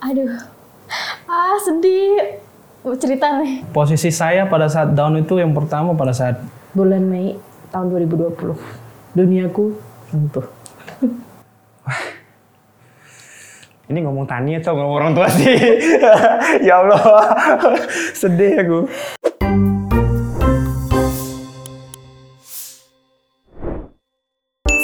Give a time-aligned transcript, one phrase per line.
[0.00, 0.32] Aduh,
[1.28, 2.40] ah sedih.
[2.80, 3.60] Mau cerita nih.
[3.68, 6.40] Posisi saya pada saat down itu yang pertama pada saat
[6.72, 7.36] Bulan Mei
[7.68, 8.56] tahun 2020.
[9.12, 9.76] Duniaku
[10.08, 10.48] runtuh.
[13.92, 15.52] Ini ngomong tani atau ngomong orang tua sih?
[16.66, 17.36] ya Allah,
[18.24, 18.80] sedih aku.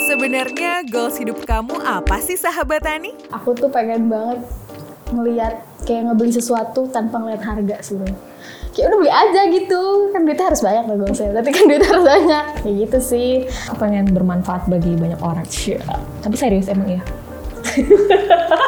[0.04, 3.14] Sebenarnya goals hidup kamu apa sih sahabat Tani?
[3.30, 4.65] Aku tuh pengen banget
[5.16, 8.20] ngeliat kayak ngebeli sesuatu tanpa ngeliat harga sebenarnya.
[8.76, 11.32] Kayak udah beli aja gitu, kan duitnya harus banyak lah saya.
[11.32, 13.30] Tapi kan duitnya harus banyak, kayak gitu sih.
[13.80, 15.48] Pengen bermanfaat bagi banyak orang.
[16.20, 17.02] Tapi serius emang iya.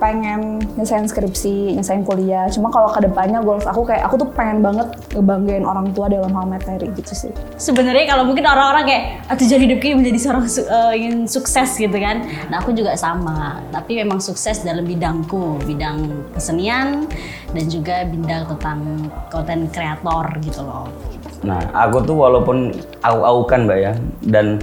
[0.00, 2.48] pengen nyelesain skripsi, nyelesain kuliah.
[2.48, 6.32] Cuma kalau ke depannya goals aku kayak aku tuh pengen banget ngebanggain orang tua dalam
[6.32, 7.32] hal materi gitu sih.
[7.60, 11.92] sebenarnya kalau mungkin orang-orang kayak "Ah, tujuan hidupku menjadi seorang su- eh, ingin sukses gitu
[12.00, 12.24] kan.
[12.48, 13.60] Nah aku juga sama.
[13.68, 15.60] Tapi memang sukses dalam bidangku.
[15.68, 17.04] Bidang kesenian
[17.52, 18.78] dan juga bidang tentang
[19.28, 20.88] konten kreator gitu loh.
[21.40, 22.68] Nah, aku tuh walaupun
[23.00, 23.92] au-aukan mbak ya,
[24.28, 24.60] dan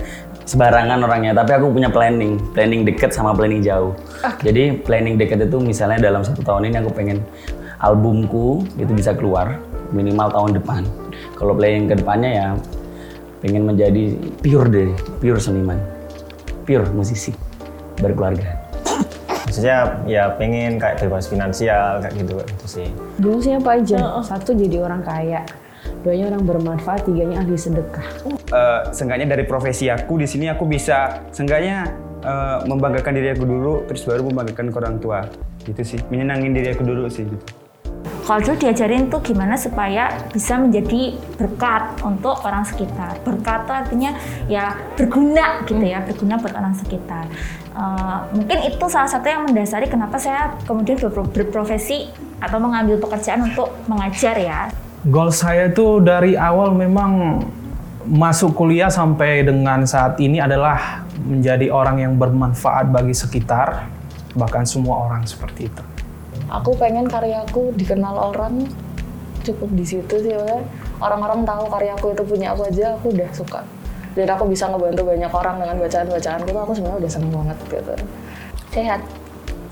[0.48, 3.92] sebarangan orangnya, tapi aku punya planning, planning deket sama planning jauh.
[4.40, 7.20] Jadi planning deket itu misalnya dalam satu tahun ini aku pengen
[7.84, 9.60] albumku itu bisa keluar
[9.92, 10.82] minimal tahun depan.
[11.36, 12.48] Kalau planning ke depannya ya
[13.44, 15.78] pengen menjadi pure deh, pure seniman,
[16.64, 17.36] pure musisi,
[18.00, 18.64] berkeluarga.
[19.48, 22.88] Maksudnya ya pengen kayak bebas finansial kayak gitu gitu sih.
[23.20, 24.20] Dulu sih apa aja?
[24.24, 25.44] Satu jadi orang kaya,
[26.06, 28.06] duanya orang bermanfaat, tiganya ahli sedekah.
[28.48, 31.90] Eh, seenggaknya dari profesi aku di sini aku bisa seenggaknya
[32.24, 35.20] eh, membanggakan diri aku dulu terus baru membanggakan ke orang tua
[35.68, 37.44] gitu sih menyenangin diri aku dulu sih gitu.
[38.24, 43.20] Kalau dulu diajarin tuh gimana supaya bisa menjadi berkat untuk orang sekitar.
[43.24, 44.12] Berkat tuh artinya
[44.52, 47.28] ya berguna gitu ya, berguna buat orang sekitar.
[47.72, 53.48] Eh, mungkin itu salah satu yang mendasari kenapa saya kemudian berpro- berprofesi atau mengambil pekerjaan
[53.48, 54.72] untuk mengajar ya.
[55.08, 57.42] Goal saya itu dari awal memang
[58.08, 63.88] masuk kuliah sampai dengan saat ini adalah menjadi orang yang bermanfaat bagi sekitar,
[64.36, 65.84] bahkan semua orang seperti itu.
[66.48, 68.68] Aku pengen karyaku dikenal orang
[69.44, 70.64] cukup di situ sih ya.
[71.04, 73.62] Orang-orang tahu karyaku itu punya aku aja, aku udah suka.
[74.16, 77.94] Dan aku bisa ngebantu banyak orang dengan bacaan-bacaanku tuh aku sebenarnya udah seneng banget gitu.
[78.72, 79.02] Sehat.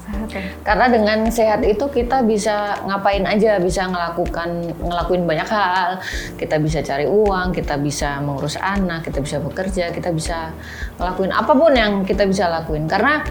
[0.05, 0.45] Sehat ya.
[0.61, 5.97] Karena dengan sehat itu kita bisa ngapain aja, bisa ngelakukan ngelakuin banyak hal.
[6.37, 10.53] Kita bisa cari uang, kita bisa mengurus anak, kita bisa bekerja, kita bisa
[11.01, 12.85] ngelakuin apa pun yang kita bisa lakuin.
[12.85, 13.25] Karena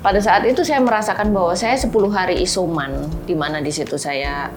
[0.00, 4.48] pada saat itu saya merasakan bahwa saya 10 hari isoman, di mana di situ saya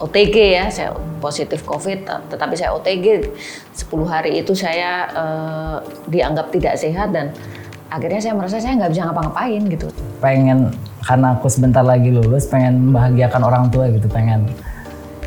[0.00, 3.28] OTG ya, saya positif COVID, tetapi saya OTG
[3.76, 5.76] 10 hari itu saya eh,
[6.08, 7.36] dianggap tidak sehat dan
[7.94, 9.86] akhirnya saya merasa saya nggak bisa ngapa-ngapain gitu.
[10.18, 14.48] pengen karena aku sebentar lagi lulus pengen membahagiakan orang tua gitu pengen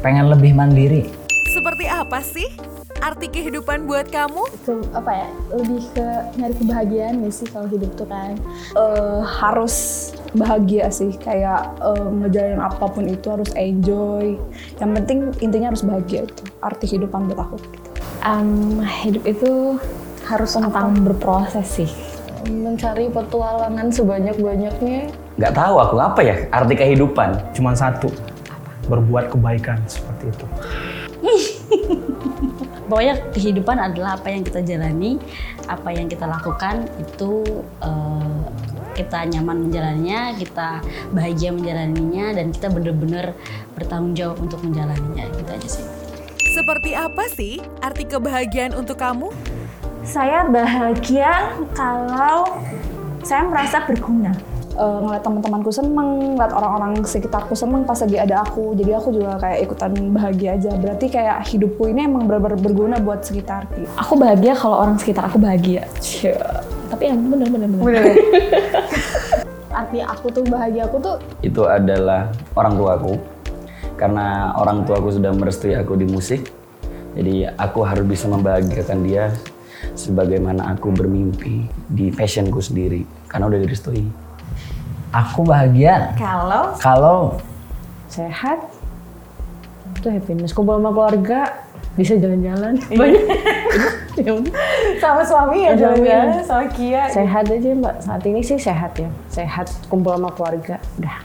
[0.02, 1.10] pengen lebih mandiri
[1.48, 2.50] Seperti apa sih
[2.98, 4.46] arti kehidupan buat kamu?
[4.52, 5.28] Itu apa ya?
[5.54, 6.06] Lebih ke
[6.38, 8.34] nyari kebahagiaan gak sih kalau hidup tuh kan?
[8.74, 9.76] eh, harus
[10.34, 14.38] bahagia sih kayak eh, ngejalanin apa pun itu harus enjoy
[14.78, 17.58] yang penting intinya harus bahagia itu arti kehidupan buat aku
[18.22, 19.52] Em, hidup itu
[20.26, 21.90] harus tentang berproses sih
[22.50, 27.54] mencari petualangan sebanyak-banyaknya Nggak tahu aku apa ya arti kehidupan.
[27.54, 28.10] Cuman satu,
[28.90, 30.46] berbuat kebaikan seperti itu.
[32.88, 35.20] pokoknya kehidupan adalah apa yang kita jalani
[35.68, 37.44] apa yang kita lakukan itu
[37.84, 38.42] eh,
[38.96, 40.82] kita nyaman menjalaninya kita
[41.14, 43.36] bahagia menjalaninya dan kita benar-benar
[43.78, 45.86] bertanggung jawab untuk menjalaninya gitu aja sih
[46.58, 49.30] Seperti apa sih arti kebahagiaan untuk kamu?
[50.02, 52.50] Saya bahagia kalau
[53.22, 54.34] saya merasa berguna.
[54.78, 58.78] Eh, ngeliat teman-temanku seneng, ngeliat orang-orang sekitarku seneng pas lagi ada aku.
[58.78, 60.72] Jadi aku juga kayak ikutan bahagia aja.
[60.78, 63.66] Berarti kayak hidupku ini emang benar-benar berguna buat sekitar.
[63.98, 65.90] aku bahagia kalau orang sekitar aku bahagia.
[66.94, 68.06] Tapi yang bener bener bener.
[69.82, 73.14] Arti aku tuh bahagia aku tuh Itu adalah orang tuaku.
[73.98, 76.54] Karena orang tuaku sudah merestui aku di musik.
[77.18, 79.34] Jadi aku harus bisa membahagiakan dia
[79.98, 83.02] sebagaimana aku bermimpi di fashionku sendiri.
[83.26, 84.27] Karena udah direstui.
[85.18, 87.20] Aku bahagia Kalau kalau
[88.08, 88.64] Sehat,
[90.00, 90.56] itu happiness.
[90.56, 91.54] Kumpul sama keluarga,
[92.00, 92.80] bisa jalan-jalan.
[93.00, 93.24] Banyak.
[94.18, 94.34] Ya
[94.98, 97.06] sama suami ya jalan-jalan sama Kia.
[97.14, 98.02] sehat aja mbak.
[98.02, 99.10] Saat ini sih sehat ya.
[99.30, 100.82] Sehat, kumpul sama keluarga.
[100.98, 101.18] Udah.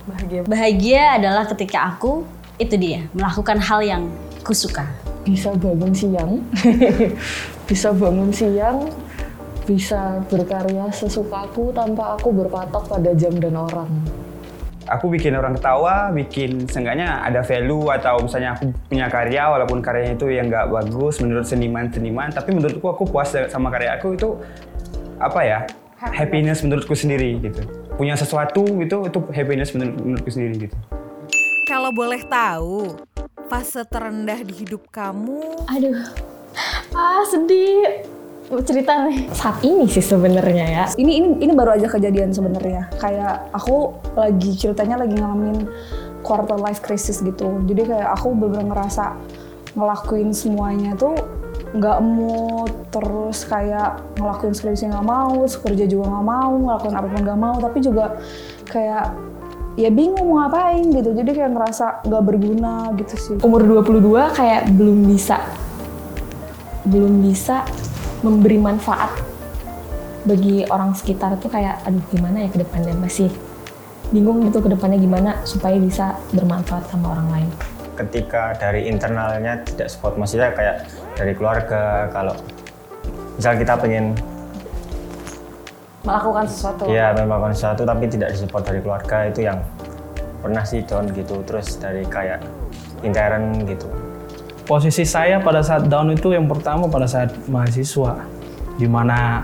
[0.00, 0.40] Bahagia.
[0.48, 2.24] bahagia adalah ketika aku
[2.56, 4.02] itu dia melakukan hal yang
[4.40, 4.88] kusuka
[5.28, 6.40] Bisa bangun siang.
[7.68, 8.88] bisa bangun siang.
[9.70, 13.86] Bisa berkarya sesukaku tanpa aku berpatok pada jam dan orang.
[14.90, 20.18] aku bikin orang ketawa, bikin seenggaknya ada value atau misalnya aku punya karya walaupun karyanya
[20.18, 24.34] itu yang nggak bagus menurut seniman-seniman, tapi menurutku aku puas sama karya aku itu
[25.22, 25.58] apa ya
[26.02, 27.62] happiness menurutku sendiri gitu.
[27.94, 30.76] Punya sesuatu gitu itu happiness menurut, menurutku sendiri gitu.
[31.70, 32.98] Kalau boleh tahu,
[33.46, 35.38] fase terendah di hidup kamu
[35.70, 36.02] Aduh,
[36.98, 38.18] ah sedih.
[38.50, 39.30] Mau cerita nih.
[39.30, 40.84] Saat ini sih sebenarnya ya.
[40.98, 42.90] ini ini ini baru aja kejadian sebenarnya.
[42.98, 45.70] Kayak aku lagi ceritanya lagi ngalamin
[46.26, 47.62] quarter life crisis gitu.
[47.70, 49.14] Jadi kayak aku bener-bener ngerasa
[49.78, 51.14] ngelakuin semuanya tuh
[51.78, 52.74] nggak mood.
[52.90, 57.56] Terus kayak ngelakuin skripsi nggak mau kerja juga nggak mau ngelakuin apa pun nggak mau.
[57.62, 58.18] Tapi juga
[58.66, 59.14] kayak
[59.78, 61.14] ya bingung mau ngapain gitu.
[61.14, 63.36] Jadi kayak ngerasa nggak berguna gitu sih.
[63.46, 65.38] Umur 22 kayak belum bisa.
[66.82, 67.62] Belum bisa
[68.20, 69.10] memberi manfaat
[70.28, 72.92] bagi orang sekitar tuh kayak aduh gimana ya ke depannya?
[72.96, 73.32] Masih
[74.10, 77.50] bingung gitu ke depannya gimana supaya bisa bermanfaat sama orang lain.
[78.00, 80.88] ketika dari internalnya tidak support maksudnya kayak
[81.20, 82.32] dari keluarga kalau
[83.36, 84.16] misal kita pengen
[86.00, 86.88] melakukan sesuatu.
[86.88, 89.60] Ya melakukan sesuatu tapi tidak disupport dari keluarga itu yang
[90.40, 91.44] pernah sih down gitu.
[91.44, 92.40] Terus dari kayak
[93.04, 93.99] intern gitu
[94.70, 98.22] Posisi saya pada saat down itu yang pertama pada saat mahasiswa,
[98.78, 99.42] di mana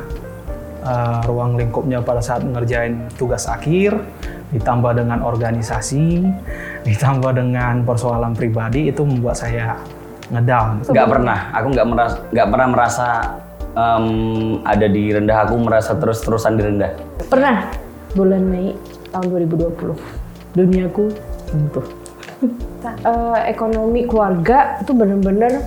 [0.87, 3.99] eh, ruang lingkupnya pada saat mengerjain tugas akhir,
[4.55, 6.23] ditambah dengan organisasi,
[6.87, 9.75] ditambah dengan persoalan pribadi itu membuat saya
[10.31, 10.87] ngedown.
[10.94, 13.08] Nggak pernah, aku nggak merasa nggak pernah merasa
[13.75, 14.06] em,
[14.62, 15.38] ada di rendah.
[15.43, 16.94] Aku merasa terus-terusan di rendah.
[17.26, 17.67] Pernah
[18.14, 18.78] bulan Mei
[19.11, 21.05] tahun 2020 duniaku
[21.50, 22.06] runtuh.
[22.87, 25.65] Eh, ekonomi keluarga itu benar-benar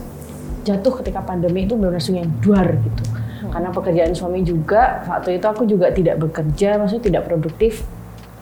[0.63, 3.03] jatuh ketika pandemi itu benar langsung yang duar gitu.
[3.49, 7.81] Karena pekerjaan suami juga waktu itu aku juga tidak bekerja, maksudnya tidak produktif.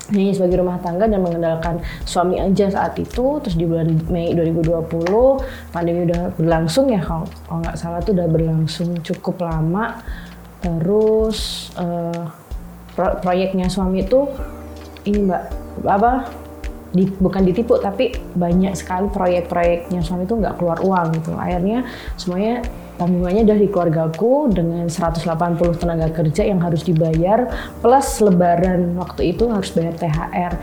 [0.08, 3.40] Hanya sebagai rumah tangga dan mengandalkan suami aja saat itu.
[3.44, 8.28] Terus di bulan Mei 2020 pandemi udah berlangsung ya kalau kalau nggak salah tuh udah
[8.28, 10.00] berlangsung cukup lama.
[10.64, 12.24] Terus eh,
[12.96, 14.28] pro- proyeknya suami itu
[15.08, 15.44] ini mbak
[15.88, 16.12] apa
[16.92, 20.00] di, bukan ditipu tapi banyak sekali proyek-proyeknya.
[20.04, 21.32] Suami itu nggak keluar uang gitu.
[21.36, 22.64] Akhirnya semuanya
[22.98, 25.22] tanggungannya dari keluargaku dengan 180
[25.78, 27.46] tenaga kerja yang harus dibayar
[27.80, 30.54] plus lebaran waktu itu harus bayar THR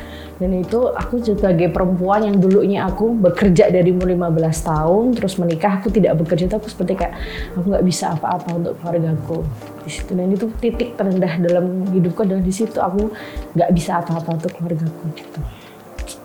[0.42, 5.78] dan itu aku sebagai perempuan yang dulunya aku bekerja dari umur 15 tahun terus menikah
[5.78, 7.14] aku tidak bekerja itu aku seperti kayak
[7.54, 9.46] aku nggak bisa apa-apa untuk keluargaku.
[9.86, 10.16] Di situ.
[10.16, 12.80] Dan itu titik terendah dalam hidupku adalah di situ.
[12.80, 13.14] Aku
[13.54, 15.38] nggak bisa apa-apa untuk keluargaku gitu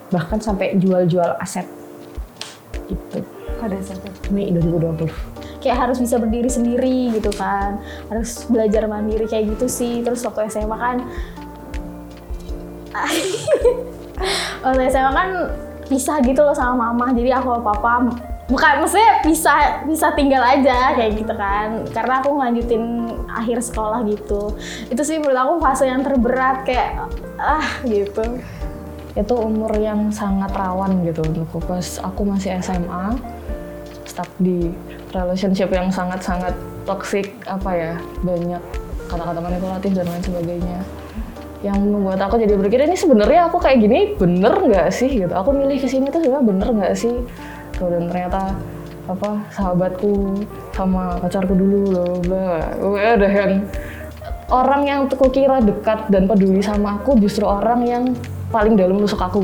[0.09, 1.65] bahkan sampai jual-jual aset.
[2.89, 3.21] Gitu.
[3.59, 7.79] Pada saat itu Mei 2020 kayak harus bisa berdiri sendiri gitu kan.
[8.07, 10.01] Harus belajar mandiri kayak gitu sih.
[10.01, 10.97] Terus waktu SMA kan
[14.63, 15.29] waktu SMA kan
[15.87, 17.11] pisah gitu loh sama mama.
[17.11, 17.93] Jadi aku sama papa
[18.49, 21.85] bukan maksudnya bisa bisa tinggal aja kayak gitu kan.
[21.91, 22.83] Karena aku ngelanjutin
[23.29, 24.55] akhir sekolah gitu.
[24.89, 28.39] Itu sih menurut aku fase yang terberat kayak ah gitu
[29.17, 33.17] Itu umur yang sangat rawan gitu untukku pas aku masih SMA
[34.05, 34.73] stuck di
[35.13, 36.53] relationship yang sangat-sangat
[36.85, 37.93] toxic apa ya
[38.25, 38.61] banyak
[39.09, 40.79] kata-kata manipulatif dan lain sebagainya.
[41.59, 45.25] Yang membuat aku jadi berpikir ini sebenarnya aku kayak gini bener nggak sih?
[45.25, 45.33] Gitu.
[45.33, 47.15] Aku milih ke sini tuh sebenarnya bener nggak sih?
[47.75, 48.55] Tuh dan ternyata
[49.09, 50.45] apa sahabatku
[50.77, 52.13] sama pacarku dulu loh
[52.93, 53.65] ada yang
[54.53, 58.03] orang yang aku kira dekat dan peduli sama aku justru orang yang
[58.49, 59.41] paling dalam nusuk aku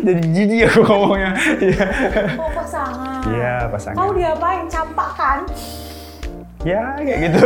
[0.00, 1.32] Jadi jijik aku ngomongnya.
[1.60, 1.86] Iya.
[2.34, 3.96] oh pasangan Iya, pasangan.
[3.96, 5.38] kau diapain campak kan
[6.60, 7.38] Ya, kayak gitu.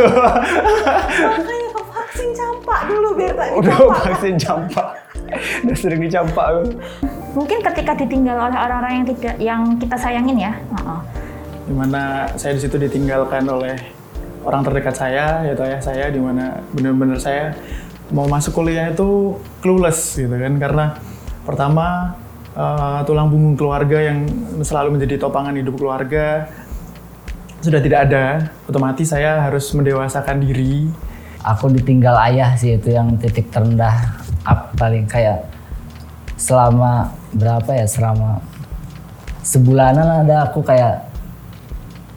[1.21, 4.87] makanya kau vaksin campak dulu biar tak Udah vaksin campak.
[5.63, 6.63] Udah sering dicampak aku.
[7.33, 10.53] Mungkin ketika ditinggal oleh orang-orang yang tidak yang kita sayangin ya.
[10.53, 10.99] Heeh.
[11.63, 12.01] di mana
[12.33, 13.71] saya di situ ditinggalkan oleh
[14.43, 17.55] orang terdekat saya yaitu ayah saya di mana benar-benar saya
[18.13, 20.53] mau masuk kuliah itu clueless gitu kan.
[20.61, 20.85] Karena
[21.43, 22.15] pertama
[22.53, 24.29] eh, tulang punggung keluarga yang
[24.61, 26.47] selalu menjadi topangan hidup keluarga
[27.63, 28.51] sudah tidak ada.
[28.67, 30.91] Otomatis saya harus mendewasakan diri.
[31.43, 34.19] Aku ditinggal ayah sih itu yang titik terendah.
[34.43, 35.47] Up paling kayak
[36.35, 38.43] selama berapa ya selama
[39.39, 41.07] sebulanan ada aku kayak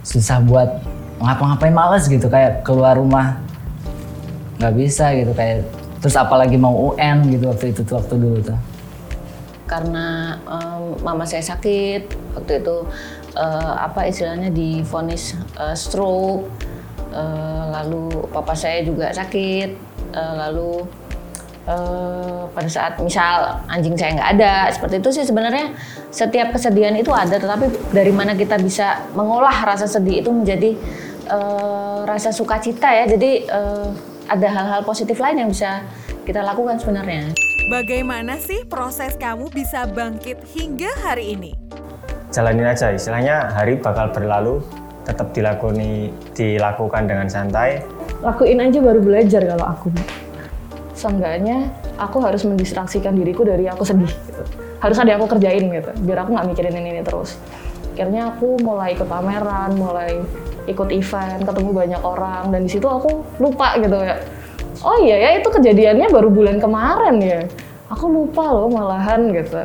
[0.02, 0.82] susah buat
[1.22, 3.38] ngapa-ngapain males gitu kayak keluar rumah.
[4.58, 5.62] Nggak bisa gitu kayak
[6.06, 8.54] terus apalagi mau UN gitu waktu itu waktu dulu tuh?
[9.66, 12.06] Karena em, mama saya sakit
[12.38, 12.76] waktu itu
[13.34, 16.46] eh, apa istilahnya divonis eh, stroke
[17.10, 19.68] eh, lalu papa saya juga sakit
[20.14, 20.86] eh, lalu
[21.66, 25.74] eh, pada saat misal anjing saya nggak ada seperti itu sih sebenarnya
[26.14, 30.70] setiap kesedihan itu ada tetapi dari mana kita bisa mengolah rasa sedih itu menjadi
[31.34, 33.10] eh, rasa sukacita ya.
[33.10, 35.86] Jadi eh, ada hal-hal positif lain yang bisa
[36.26, 37.30] kita lakukan sebenarnya.
[37.70, 41.54] Bagaimana sih proses kamu bisa bangkit hingga hari ini?
[42.34, 44.62] Jalanin aja, istilahnya hari bakal berlalu,
[45.06, 47.82] tetap dilakoni, dilakukan dengan santai.
[48.22, 49.88] Lakuin aja baru belajar kalau aku.
[50.94, 54.10] Seenggaknya aku harus mendistraksikan diriku dari aku sedih.
[54.10, 54.42] Gitu.
[54.82, 57.38] Harus ada yang aku kerjain gitu, biar aku nggak mikirin ini, ini terus.
[57.96, 60.20] Akhirnya aku mulai ikut pameran, mulai
[60.66, 64.18] ikut event, ketemu banyak orang, dan di situ aku lupa gitu ya.
[64.84, 67.40] Oh iya ya itu kejadiannya baru bulan kemarin ya.
[67.90, 69.62] Aku lupa loh malahan gitu.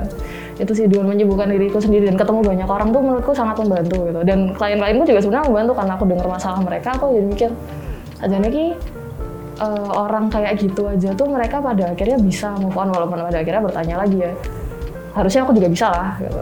[0.61, 4.21] Itu sih dengan menyibukkan diriku sendiri dan ketemu banyak orang tuh menurutku sangat membantu gitu.
[4.21, 7.49] Dan klien-klienku juga sebenarnya membantu karena aku dengar masalah mereka, aku jadi mikir,
[8.21, 8.77] aja nih
[9.61, 13.61] eh, orang kayak gitu aja tuh mereka pada akhirnya bisa move on walaupun pada akhirnya
[13.61, 14.33] bertanya lagi ya
[15.11, 16.39] harusnya aku juga bisa lah gitu.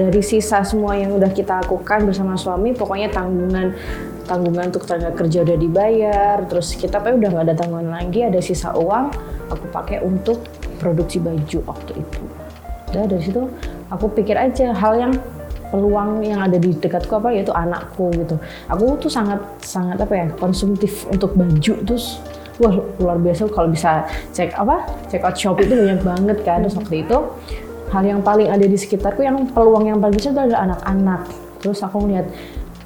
[0.00, 3.76] Dari sisa semua yang udah kita lakukan bersama suami, pokoknya tanggungan
[4.24, 8.40] tanggungan untuk tenaga kerja udah dibayar, terus kita apa udah nggak ada tanggungan lagi, ada
[8.40, 9.12] sisa uang,
[9.52, 10.40] aku pakai untuk
[10.80, 12.20] produksi baju waktu itu.
[12.96, 13.44] Udah dari situ
[13.92, 15.12] aku pikir aja hal yang
[15.68, 18.40] peluang yang ada di dekatku apa yaitu anakku gitu.
[18.72, 22.24] Aku tuh sangat sangat apa ya konsumtif untuk baju terus
[22.56, 24.04] wah luar biasa kalau bisa
[24.36, 27.18] cek apa check out shop itu banyak banget kan terus waktu itu
[27.90, 31.20] hal yang paling ada di sekitarku yang peluang yang paling besar itu adalah anak-anak.
[31.58, 32.26] Terus aku ngeliat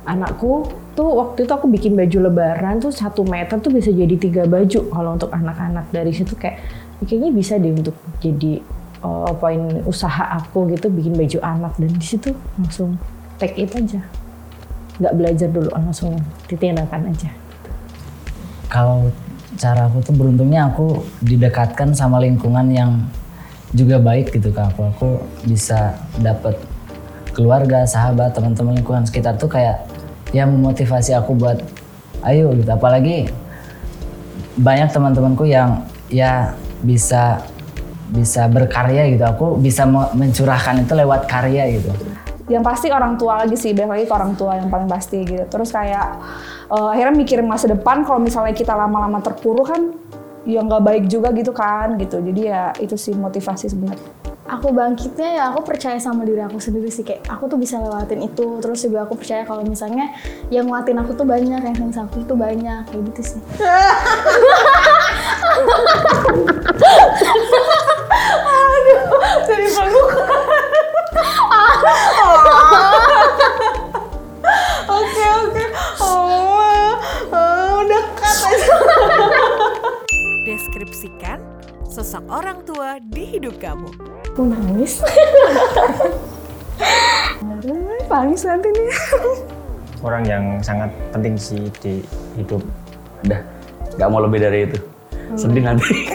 [0.08, 4.42] anakku tuh waktu itu aku bikin baju lebaran tuh satu meter tuh bisa jadi tiga
[4.48, 4.80] baju.
[4.88, 6.60] Kalau untuk anak-anak dari situ kayak
[7.04, 8.64] kayaknya bisa deh untuk jadi
[9.04, 11.72] uh, poin usaha aku gitu bikin baju anak.
[11.76, 12.96] Dan di situ langsung
[13.36, 14.00] take it aja.
[14.96, 16.16] Nggak belajar dulu langsung
[16.48, 17.30] ditindakan aja.
[18.72, 19.12] Kalau
[19.54, 22.90] cara aku tuh beruntungnya aku didekatkan sama lingkungan yang
[23.74, 24.80] juga baik gitu ke aku.
[24.94, 25.08] Aku
[25.44, 26.54] bisa dapet
[27.34, 29.82] keluarga, sahabat, teman-teman lingkungan sekitar tuh kayak
[30.30, 31.58] yang memotivasi aku buat
[32.22, 32.70] ayo gitu.
[32.70, 33.28] Apalagi
[34.54, 36.54] banyak teman-temanku yang ya
[36.86, 37.42] bisa
[38.14, 39.24] bisa berkarya gitu.
[39.26, 41.90] Aku bisa me- mencurahkan itu lewat karya gitu.
[42.44, 45.48] yang pasti orang tua lagi sih balik lagi ke orang tua yang paling pasti gitu
[45.48, 46.20] terus kayak
[46.68, 49.96] eh, akhirnya mikirin masa depan kalau misalnya kita lama-lama terpuruk kan
[50.44, 52.20] ya nggak baik juga gitu kan gitu.
[52.20, 54.12] Jadi ya itu sih motivasi sebenarnya.
[54.44, 58.28] Aku bangkitnya ya aku percaya sama diri aku sendiri sih kayak aku tuh bisa lewatin
[58.28, 58.60] itu.
[58.60, 60.12] Terus juga aku percaya kalau misalnya
[60.52, 63.40] yang nguatin aku tuh banyak yang fans aku tuh banyak kayak gitu sih.
[69.44, 70.08] Dari peluk
[74.98, 75.64] oke oke.
[76.00, 76.98] Oh,
[77.32, 78.93] oh dekat aja
[80.54, 81.42] Deskripsikan
[81.82, 83.90] sosok orang tua di hidup kamu.
[84.22, 85.02] aku nangis
[88.06, 88.90] nangis nanti nih
[89.98, 92.06] Orang yang sangat penting sih di
[92.38, 92.62] hidup.
[93.26, 93.42] Udah,
[93.98, 94.78] nggak mau lebih dari itu.
[95.34, 96.06] Sedih nanti.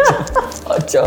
[0.80, 1.02] Ojo.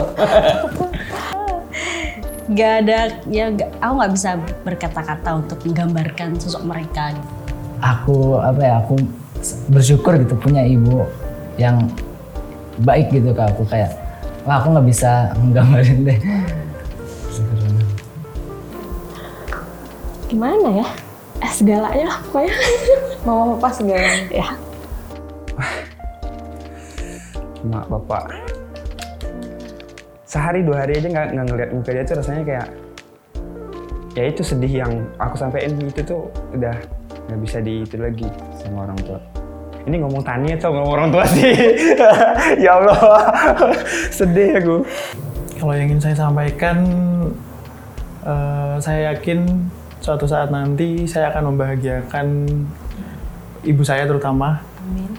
[2.53, 4.29] Gak ada, ya gak- aku nggak bisa
[4.61, 7.29] berkata-kata untuk menggambarkan sosok mereka gitu.
[7.81, 8.73] Aku apa ya?
[8.85, 9.01] Aku
[9.73, 11.09] bersyukur gitu punya ibu
[11.57, 11.89] yang
[12.83, 13.93] baik gitu ke aku kayak
[14.45, 16.19] wah aku nggak bisa nggambarin deh.
[20.27, 20.87] gimana ya?
[21.39, 22.53] Eh segalanya lah pokoknya.
[23.25, 24.27] Mama papa segalanya.
[24.29, 24.47] Ya
[27.67, 28.23] mak bapak
[30.27, 32.67] sehari dua hari aja nggak nggak ngeliat muka dia tuh rasanya kayak
[34.15, 36.75] ya itu sedih yang aku sampein itu tuh udah
[37.27, 38.27] nggak bisa di itu lagi
[38.59, 39.19] sama orang tua
[39.87, 41.55] ini ngomong tani atau ngomong orang tua sih
[42.63, 43.31] ya Allah
[44.17, 44.77] sedih aku
[45.57, 46.85] Kalau yang ingin saya sampaikan,
[48.21, 49.41] eh, saya yakin
[49.97, 52.45] suatu saat nanti saya akan membahagiakan
[53.65, 54.61] ibu saya terutama.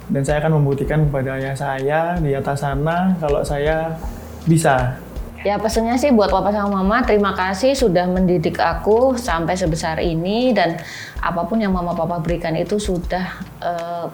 [0.08, 3.98] Dan saya akan membuktikan kepada ayah saya di atas sana kalau saya
[4.46, 4.96] bisa.
[5.42, 10.54] Ya pesannya sih buat papa sama mama terima kasih sudah mendidik aku sampai sebesar ini
[10.54, 10.80] dan
[11.20, 14.06] apa pun yang mama papa berikan itu sudah eh,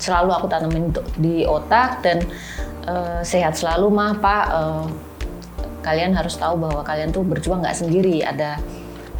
[0.00, 2.24] selalu aku tanemin untuk di otak dan
[2.88, 4.86] eh, sehat selalu mah pak Eh,
[5.80, 8.24] kalian harus tahu bahwa kalian tuh berjuang nggak sendiri.
[8.24, 8.60] Ada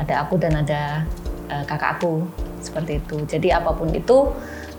[0.00, 1.04] ada aku dan ada
[1.52, 2.24] eh, kakak aku
[2.64, 3.16] seperti itu.
[3.28, 4.32] Jadi apa pun itu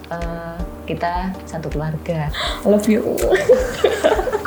[0.10, 0.58] eh,
[0.90, 2.34] kita satu keluarga.
[2.66, 3.06] Love you